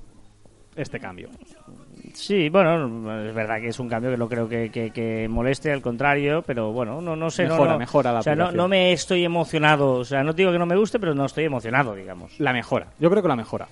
[0.75, 1.29] este cambio.
[2.13, 5.71] Sí, bueno, es verdad que es un cambio que no creo que, que- que moleste,
[5.71, 7.43] al contrario, pero bueno, no, no sé.
[7.43, 10.51] no- Mejora, no, mejora la O sea, no, me estoy emocionado, o sea, no digo
[10.51, 12.39] que no me guste, pero no estoy emocionado, digamos.
[12.39, 13.67] La mejora, yo creo que la mejora.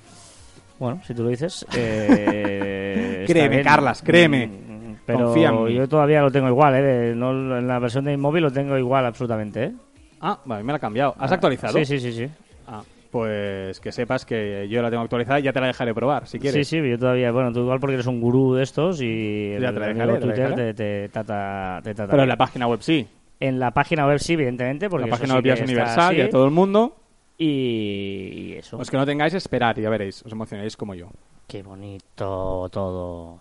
[0.79, 1.65] Bueno, si tú lo dices.
[1.75, 3.63] eh, Créeme, bien.
[3.63, 4.47] Carlas, créeme.
[4.47, 5.73] Mm, Pero Confía en mí.
[5.75, 7.13] yo todavía lo tengo igual, ¿eh?
[7.15, 9.71] no, en la versión de móvil lo tengo igual absolutamente, ¿eh?
[10.19, 11.15] Ah, vale, me la ha cambiado.
[11.19, 11.73] ¿Has actualizado?
[11.73, 12.27] Sí, sí, sí, sí.
[12.67, 16.27] Ah, pues que sepas que yo la tengo actualizada y ya te la dejaré probar,
[16.27, 16.67] si quieres.
[16.67, 19.69] Sí, sí, yo todavía, bueno, tú igual porque eres un gurú de estos y Ya
[19.69, 20.73] el te la dejaré, te la Twitter dejaré.
[20.73, 23.05] te, te trata, te trata Pero en la página web sí.
[23.39, 26.21] En la página web sí, evidentemente, porque la página sí web ya es universal y
[26.21, 26.95] a todo el mundo.
[27.37, 28.77] Y, y eso.
[28.77, 30.23] Los que no tengáis, esperar y ya veréis.
[30.25, 31.09] Os emocionaréis como yo.
[31.47, 33.39] Qué bonito todo.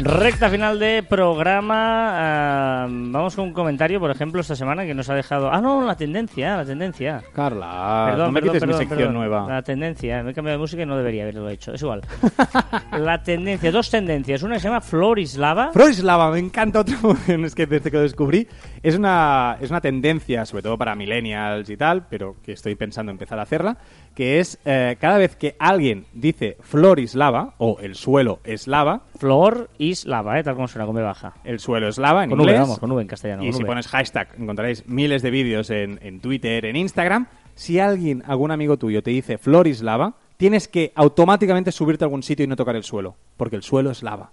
[0.00, 2.84] Recta final de programa.
[2.84, 5.50] ah, vamos con un comentario, por ejemplo, esta semana que nos ha dejado.
[5.52, 7.22] Ah, no, la tendencia, la tendencia.
[7.32, 9.46] Carla, Perdón, no me perdón, quites perdón, mi sección nueva.
[9.48, 11.72] La tendencia, me he cambiado de música y no debería haberlo hecho.
[11.74, 12.02] Es igual.
[12.92, 14.42] la tendencia, dos tendencias.
[14.42, 15.72] Una que se llama Florislava.
[15.72, 18.46] Florislava, me encanta otra es que desde que lo descubrí
[18.82, 23.10] es una, es una tendencia, sobre todo para millennials y tal, pero que estoy pensando
[23.10, 23.76] empezar a hacerla,
[24.14, 29.70] que es eh, cada vez que alguien dice Florislava o el suelo es lava, Flor
[29.78, 30.44] is is lava, ¿eh?
[30.44, 31.34] tal como suena, con B baja.
[31.44, 32.56] El suelo es lava en Con inglés.
[32.56, 33.44] V, vamos, con V en castellano.
[33.44, 33.66] y si V.
[33.66, 37.26] pones hashtag encontraréis miles de vídeos en, en Twitter, en Instagram.
[37.54, 42.22] Si alguien, algún amigo tuyo te dice Floris lava, tienes que automáticamente subirte a algún
[42.22, 44.30] sitio y no tocar el suelo, porque el suelo es lava.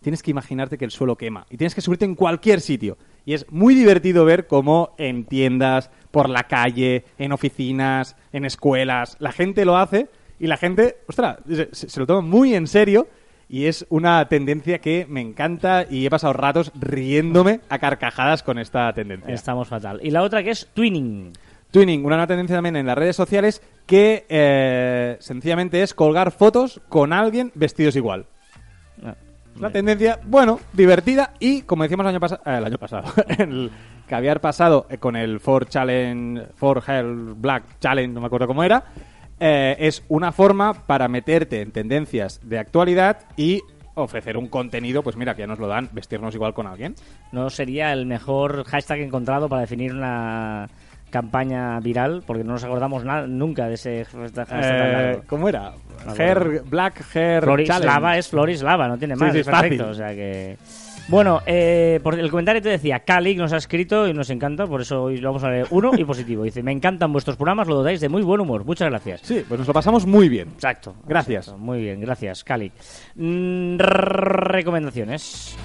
[0.00, 2.98] Tienes que imaginarte que el suelo quema y tienes que subirte en cualquier sitio.
[3.24, 9.16] Y es muy divertido ver cómo en tiendas, por la calle, en oficinas, en escuelas,
[9.18, 10.08] la gente lo hace
[10.38, 13.08] y la gente, ostras, se, se lo toma muy en serio
[13.48, 18.58] y es una tendencia que me encanta y he pasado ratos riéndome a carcajadas con
[18.58, 19.32] esta tendencia.
[19.32, 20.00] Estamos fatal.
[20.02, 21.32] Y la otra que es twinning.
[21.70, 26.80] Twinning, una nueva tendencia también en las redes sociales que eh, sencillamente es colgar fotos
[26.88, 28.26] con alguien vestidos igual.
[29.58, 33.70] Una tendencia, bueno, divertida y, como decíamos el año, pasa- eh, el año pasado, el
[34.06, 38.62] caviar pasado eh, con el For Challenge, For Hell Black Challenge, no me acuerdo cómo
[38.62, 38.84] era,
[39.40, 43.60] eh, es una forma para meterte en tendencias de actualidad y
[43.94, 46.94] ofrecer un contenido, pues mira, que ya nos lo dan, vestirnos igual con alguien.
[47.32, 50.68] No sería el mejor hashtag encontrado para definir una
[51.10, 55.20] campaña viral, porque no nos acordamos na- nunca de ese hashtag Eh.
[55.26, 55.72] ¿Cómo era?
[56.06, 57.86] No, Hair, Black Hair Floris Challenge.
[57.86, 59.70] Lava es Floris Lava, no tiene más, sí, es es fácil.
[59.70, 59.90] perfecto.
[59.90, 60.56] O sea que...
[61.08, 64.82] Bueno, eh, por el comentario te decía, Calic nos ha escrito y nos encanta, por
[64.82, 66.44] eso hoy lo vamos a leer uno y positivo.
[66.44, 68.66] Dice, me encantan vuestros programas, lo dotáis de muy buen humor.
[68.66, 69.22] Muchas gracias.
[69.22, 70.48] Sí, pues nos lo pasamos muy bien.
[70.48, 70.94] Exacto.
[71.06, 71.46] Gracias.
[71.46, 71.64] exacto.
[71.64, 72.70] Muy bien, gracias, Cali.
[73.14, 75.56] Mm, recomendaciones.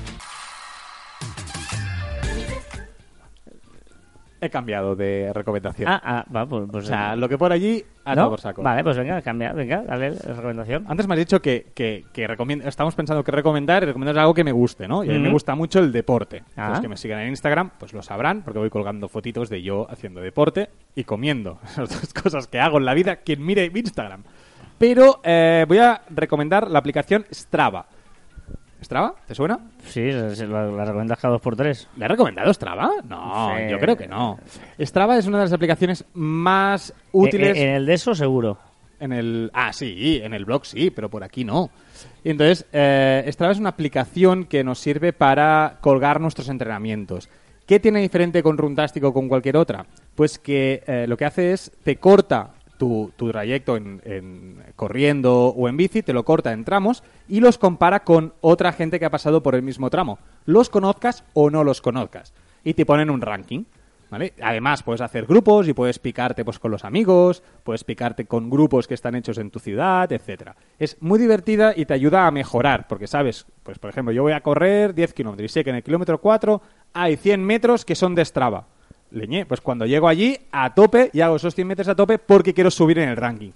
[4.44, 5.90] He cambiado de recomendación.
[5.90, 6.66] Ah, ah, va, pues...
[6.70, 8.30] pues o sea, lo que por allí, a ¿no?
[8.30, 8.62] por saco.
[8.62, 10.86] Vale, pues venga, cambia, venga, dale la recomendación.
[10.88, 12.04] Antes me has dicho que, que,
[12.66, 15.04] estamos pensando que recomendar y recomendar algo que me guste, ¿no?
[15.04, 16.44] Y a mí me gusta mucho el deporte.
[16.56, 16.70] Ah.
[16.70, 19.88] Los que me sigan en Instagram, pues lo sabrán, porque voy colgando fotitos de yo
[19.90, 21.60] haciendo deporte y comiendo.
[21.64, 24.24] Esas dos cosas que hago en la vida, quien mire mi Instagram.
[24.78, 27.86] Pero eh, voy a recomendar la aplicación Strava.
[28.84, 29.16] ¿Strava?
[29.28, 29.60] ¿Te suena?
[29.88, 31.88] Sí, la, la recomiendas cada dos por tres.
[31.98, 32.92] ¿Le he recomendado Strava?
[33.08, 33.64] No, Sí.
[33.72, 34.40] yo creo que no.
[34.80, 38.58] Strava es una de las aplicaciones más útiles Eh, eh, en el de eso, seguro.
[39.00, 39.50] En el.
[39.54, 41.70] Ah, sí, en el blog sí, pero por aquí no.
[42.24, 47.30] Y entonces, eh, Strava es una aplicación que nos sirve para colgar nuestros entrenamientos.
[47.66, 49.86] ¿Qué tiene diferente con Runtastic o con cualquier otra?
[50.16, 52.50] Pues que eh, lo que hace es te corta
[53.16, 57.58] tu, trayecto en, en corriendo o en bici, te lo corta en tramos y los
[57.58, 60.20] compara con otra gente que ha pasado por el mismo tramo.
[60.46, 62.34] Los conozcas o no los conozcas.
[62.64, 63.66] Y te ponen un ranking.
[64.42, 68.88] Además, puedes hacer grupos y puedes picarte pues, con los amigos, puedes picarte con grupos
[68.88, 70.56] que están hechos en tu ciudad, etcétera.
[70.78, 74.34] Es muy divertida y te ayuda a mejorar, porque sabes, pues por ejemplo, yo voy
[74.34, 76.62] a correr 10 kilómetros y sé que en el kilómetro 4
[76.94, 78.68] hay 100 metros que son de Strava.
[79.14, 82.54] Leñé, pues cuando llego allí a tope y hago esos 100 metros a tope porque
[82.54, 83.52] quiero subir en el ranking.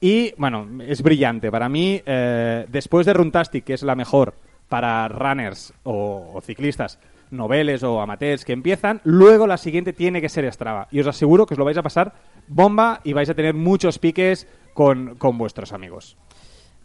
[0.00, 1.50] Y bueno, es brillante.
[1.50, 4.34] Para mí, eh, después de Runtastic, que es la mejor
[4.68, 6.98] para runners o, ciclistas
[7.30, 10.88] noveles o amateurs que empiezan, luego la siguiente tiene que ser Strava.
[10.90, 12.14] Y os aseguro que os lo vais a pasar
[12.48, 16.16] bomba y vais a tener muchos piques con, con vuestros amigos.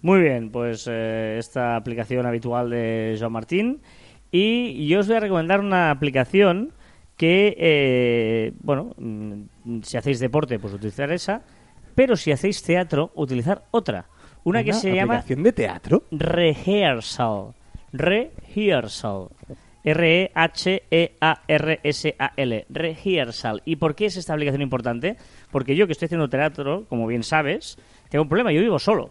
[0.02, 3.82] Muy bien, pues eh, esta aplicación habitual de Joan Martín.
[4.32, 6.74] Y yo os voy a recomendar una aplicación
[7.20, 11.42] que, eh, bueno, mm, si hacéis deporte, pues utilizar esa.
[11.94, 14.06] Pero si hacéis teatro, utilizar otra.
[14.46, 16.04] Una que se llama aplicación de teatro?
[16.12, 17.56] Rehearsal.
[17.92, 19.28] Rehearsal.
[19.84, 20.36] E R-E-H-E-A-R-S-A-L.
[22.70, 23.64] Rehearsal.
[23.66, 25.18] ¿Y por qué es esta aplicación importante?
[25.52, 27.78] Porque yo que estoy haciendo teatro, como bien sabes,
[28.08, 28.54] tengo un problema.
[28.54, 29.10] Yo vivo solo.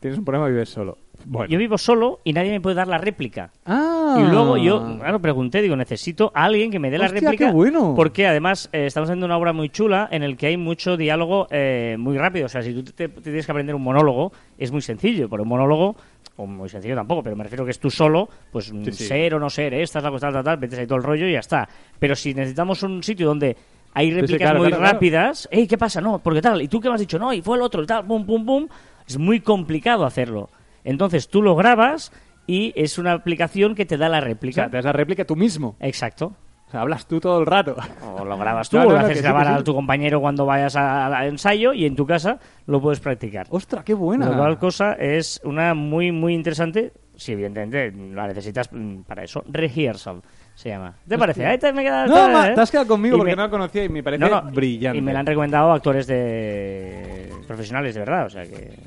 [0.00, 0.96] Tienes un problema, vives solo.
[1.26, 1.50] Bueno.
[1.52, 3.52] Yo vivo solo y nadie me puede dar la réplica.
[3.66, 3.89] Ah.
[4.18, 7.46] Y luego yo, claro, pregunté, digo, necesito a alguien que me dé la Hostia, réplica.
[7.46, 7.94] qué bueno.
[7.94, 11.46] Porque además eh, estamos haciendo una obra muy chula en el que hay mucho diálogo
[11.50, 12.46] eh, muy rápido.
[12.46, 15.28] O sea, si tú te, te tienes que aprender un monólogo, es muy sencillo.
[15.28, 15.96] Pero un monólogo,
[16.36, 19.04] o muy sencillo tampoco, pero me refiero que es tú solo, pues Sí, sí.
[19.04, 21.04] ser o no ser, esta es la cosa, tal, tal, tal, metes ahí todo el
[21.04, 21.68] rollo y ya está.
[21.98, 23.56] Pero si necesitamos un sitio donde
[23.92, 24.94] hay sí, réplicas claro, muy claro, claro.
[24.94, 26.00] rápidas, ¡Ey, qué pasa!
[26.00, 27.18] No, porque tal, ¿y tú qué me has dicho?
[27.18, 28.68] No, y fue el otro, y tal, pum, pum, pum.
[29.06, 30.48] Es muy complicado hacerlo.
[30.84, 32.10] Entonces tú lo grabas
[32.50, 34.62] y es una aplicación que te da la O réplica.
[34.62, 35.76] sea, te das la réplica tú mismo.
[35.80, 36.34] Exacto.
[36.66, 37.76] O sea, hablas tú todo el rato.
[38.16, 39.52] O lo grabas tú, o lo no, haces sí, grabar sí.
[39.54, 43.46] a tu compañero cuando vayas al ensayo y en tu casa lo puedes practicar.
[43.50, 44.26] ¡Ostras, qué buena!
[44.26, 46.92] Lo cual cosa es una muy, muy interesante.
[47.16, 49.42] Si evidentemente la necesitas mm, para eso.
[49.48, 50.22] Rehearsal
[50.54, 50.94] se llama.
[51.08, 51.44] ¿Te parece?
[51.44, 52.54] Ahí te, me queda- No, ma, ¿eh?
[52.54, 54.50] te has quedado conmigo Y porque me- no la conocía y me parece No, no,
[54.52, 54.96] brillante.
[54.98, 58.78] Y me la han recomendado actores de profesionales de verdad, o sea que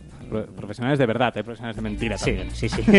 [0.55, 1.43] Profesionales de verdad, ¿eh?
[1.43, 2.51] profesionales de mentira Sí, también.
[2.55, 2.81] sí, sí.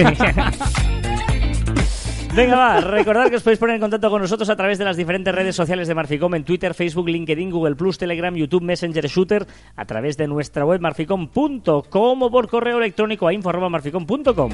[2.35, 4.97] Venga, va, recordad que os podéis poner en contacto con nosotros a través de las
[4.97, 9.47] diferentes redes sociales de Marficom en Twitter, Facebook, LinkedIn, Google Plus, Telegram, YouTube, Messenger, Shooter,
[9.77, 14.51] a través de nuestra web marficom.com o por correo electrónico a info@marficom.com.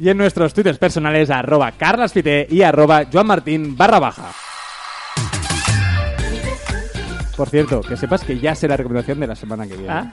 [0.00, 4.32] Y en nuestros twitters personales, arroba carlasfite y arroba joanmartin barra baja.
[7.36, 9.92] Por cierto, que sepas que ya la recomendación de la semana que viene.
[9.92, 10.12] Ah,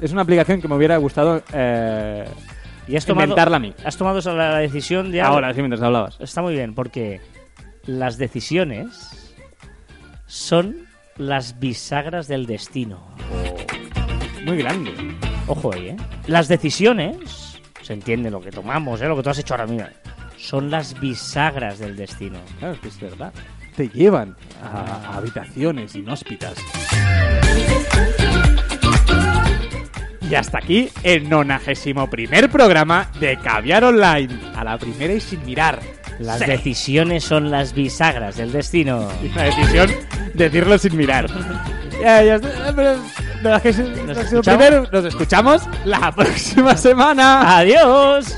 [0.00, 2.24] Es una aplicación que me hubiera gustado eh,
[2.88, 3.74] y has tomado, inventarla a mí.
[3.84, 5.20] Has tomado la decisión de...
[5.20, 6.18] Ahora, sí, mientras hablabas.
[6.20, 7.20] Está muy bien, porque
[7.84, 9.36] las decisiones
[10.26, 10.86] son
[11.16, 13.06] las bisagras del destino.
[14.44, 14.92] Muy grande.
[15.46, 15.96] Ojo ahí, ¿eh?
[16.26, 19.06] Las decisiones, se entiende lo que tomamos, ¿eh?
[19.06, 19.86] Lo que tú has hecho ahora mismo.
[20.38, 22.38] Son las bisagras del destino.
[22.58, 23.34] Claro, es que es verdad.
[23.76, 26.54] Te llevan a, a habitaciones inhóspitas.
[30.30, 34.28] Y hasta aquí el 91 primer programa de Caviar Online.
[34.54, 35.80] A la primera y sin mirar.
[36.20, 36.44] Las Sí.
[36.46, 39.08] decisiones son las bisagras del destino.
[39.22, 39.90] Y la decisión
[40.34, 41.28] decirlo sin mirar.
[44.92, 47.58] Nos escuchamos la próxima semana.
[47.58, 48.36] ¡Adiós!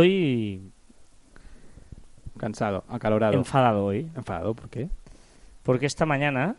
[0.00, 0.60] Estoy
[2.36, 3.32] Cansado, acalorado.
[3.32, 4.10] enfadado hoy.
[4.14, 4.90] Enfadado, ¿por qué?
[5.62, 6.54] Porque esta mañana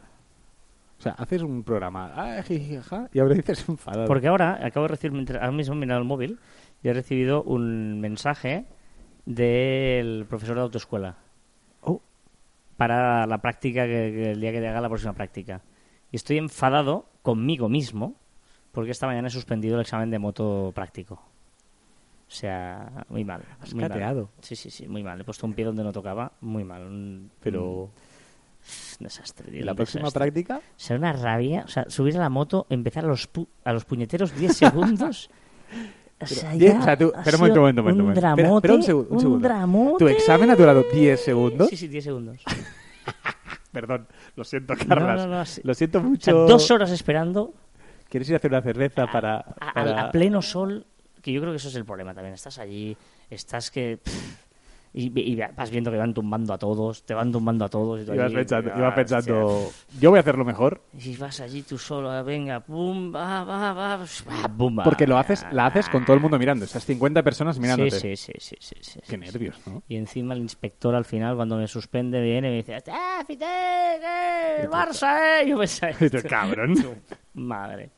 [0.97, 2.79] O sea, haces un programa ah, jiji,
[3.13, 4.07] y ahora dices enfadado.
[4.07, 6.39] Porque ahora acabo de recibir, mientras- ahora mismo he mirado el móvil
[6.81, 8.65] y he recibido un mensaje
[9.27, 11.17] del profesor de autoescuela
[11.83, 12.01] Oh,
[12.75, 15.61] para la práctica, que, que el día que haga la próxima práctica.
[16.11, 18.15] Y estoy enfadado conmigo mismo
[18.71, 21.21] porque esta mañana he suspendido el examen de moto práctico.
[22.27, 23.41] O sea, muy mal.
[23.61, 23.89] Has muy mal.
[23.91, 24.29] cateado.
[24.41, 25.19] Sí, sí, sí, muy mal.
[25.21, 26.81] He puesto un pie donde no tocaba, muy mal.
[26.85, 27.83] Un, pero...
[27.83, 27.89] un
[28.99, 29.49] desastre.
[29.51, 30.19] tío, ¿Y la un próxima desastre.
[30.31, 30.59] práctica?
[30.75, 33.85] Será una rabia, o sea, subir a la moto, empezar a los, pu- a los
[33.85, 35.29] puñeteros 10 segundos.
[36.19, 38.55] O sea, ya o sea, tú- espera un momento, un momento, un dramote.
[38.55, 39.47] espera un segundo, un segundo.
[39.47, 40.03] dramote.
[40.05, 41.69] ¿Tu examen ha durado 10 segundos?
[41.69, 42.43] Sí, sí, 10 segundos.
[43.71, 45.27] Perdón, lo siento, No, Carlas.
[45.27, 45.61] no, no, sí.
[45.63, 46.33] Lo siento O sea, mucho.
[46.47, 47.53] dos horas esperando
[48.09, 49.37] ¿Quieres ir a hacer una cerveza para...?
[49.59, 50.85] a- para- a pleno sol,
[51.27, 52.33] que yo creo que eso es el problema también.
[52.33, 52.95] Estás allí,
[53.29, 53.99] estás que...
[54.01, 54.47] pff,
[54.93, 58.01] y, y vas viendo que van tumbando a todos, te van tumbando a todos.
[58.01, 60.81] Y tú Ibas allí, pensando, ah, ibas pensando, yo voy a hacerlo mejor.
[60.97, 63.99] Y vas allí tú solo, ah, venga, pum, va, va, va,
[64.49, 64.83] bum, va.
[64.83, 67.91] porque lo haces, la haces con todo el mundo mirando, esas 50 personas mirándote.
[67.91, 69.83] Sí, sí, sí, sí, sí, sí, Qué nervios, ¿no?
[69.87, 73.45] Y encima el inspector al final, cuando me suspende, viene y me dice, ¡Ah, Fite,
[73.45, 75.45] eh, el Barça, eh!
[75.45, 76.75] Y yo pensaba, Y cabrón.
[77.37, 77.91] madre.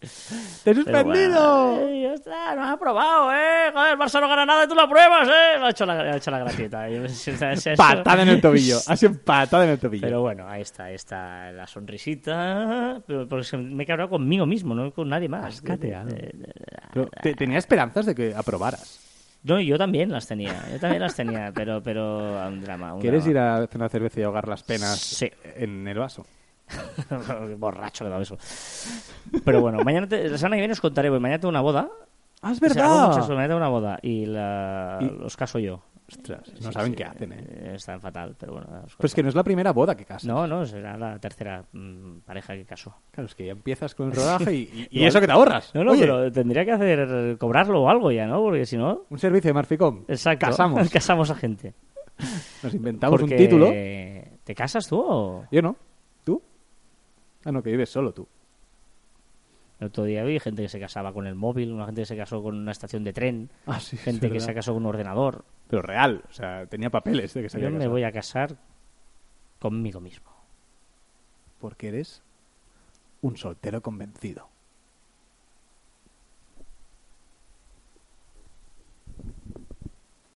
[0.64, 1.72] ¡Te he suspendido!
[1.76, 3.72] bueno, eh, ostras, no has aprobado, ¿eh?
[3.74, 5.58] Joder, el Barça no gana nada y tú lo apruebas, ¿eh?
[5.60, 6.90] Lo ha hecho la, ha hecho la gratieta.
[6.90, 7.78] Yo pensé, ¿es eso?
[7.78, 10.06] Patada en el tobillo, ha sido patada en el tobillo.
[10.06, 13.02] Pero bueno, ahí está, ahí está la sonrisita.
[13.08, 15.62] Pero porque me he cabrado conmigo mismo, no con nadie más.
[15.68, 16.32] Eh, eh,
[16.94, 19.06] Pero te- tenía esperanzas de que aprobaras.
[19.44, 22.94] No, yo también las tenía, yo también las tenía, pero, pero un drama.
[22.96, 23.32] un ¿Quieres drama.
[23.32, 25.32] ir a hacer una cerveza y ahogar las penas Sí.
[25.56, 26.26] en el vaso?
[27.58, 28.38] Borracho que da eso.
[29.44, 31.90] Pero bueno, mañana te- la semana que viene os contaré, porque mañana tengo una boda.
[32.42, 33.08] ¡Ah, es O sea, hago verdad!
[33.08, 35.82] muchas cosas, mañana tengo una boda y, la, Y- los caso yo.
[36.12, 37.38] Ostras, no Sí, saben sí, qué hacen, ¿eh?
[37.48, 38.68] eh, Están fatal, pero bueno.
[38.84, 40.26] os Pues que no es la primera boda que casas.
[40.26, 42.96] No, no, será la tercera mm, pareja que caso.
[43.12, 45.70] Claro, es que ya empiezas con el rodaje y, y- eso que te ahorras.
[45.76, 48.42] No, no, Oye, pero tendría que hacer cobrarlo o algo ya, ¿no?
[48.42, 50.06] Porque si no, un servicio de Marficom.
[50.08, 50.48] exacto.
[50.48, 50.90] Casamos.
[50.92, 51.76] Casamos a gente.
[52.64, 53.68] Nos inventamos Porque un título.
[53.70, 55.46] ¿Te casas tú o...?
[55.52, 55.76] Yo no.
[57.46, 58.28] Ah, no, que vives solo tú.
[59.80, 62.18] El otro día vi gente que se casaba con el móvil, una gente que se
[62.18, 63.96] casó con una estación de tren, Ah, sí.
[63.96, 65.46] gente que se casó con un ordenador.
[65.70, 67.92] Pero real, o sea, tenía papeles de que se Yo había me casado.
[67.92, 68.58] voy a casar
[69.60, 70.30] conmigo mismo.
[71.60, 72.22] Porque eres
[73.22, 74.50] un soltero convencido.